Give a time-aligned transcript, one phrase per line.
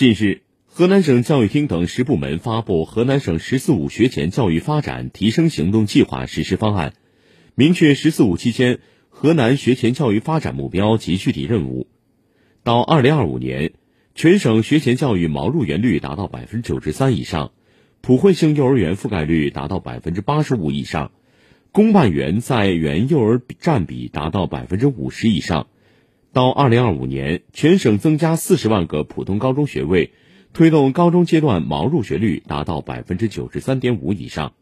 [0.00, 6.94] 近日，河南省教育厅等十部门发布《河南省“十四五”学前教育发展提升行动计划》实施方案，
[7.54, 8.78] 明确“十四五”期间
[9.10, 11.86] 河南学前教育发展目标及具体任务。
[12.62, 13.74] 到二零二五年，
[14.14, 17.52] 全省学前教育毛入园率达到百分之九十三以上，
[18.00, 21.12] 普惠性幼儿园覆盖率达到百分之八十五以上，
[21.72, 25.66] 公办园在园幼儿占比达到百分之五十以上。
[26.32, 30.12] 到二零二五年，全省增加四十万个普通高中学位，
[30.52, 34.52] 推动高中阶段毛入学率达到百分之九十三点五以上。